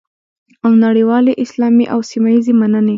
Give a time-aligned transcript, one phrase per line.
[0.65, 2.89] او نړیوالې، اسلامي او سیمه ییزې مننې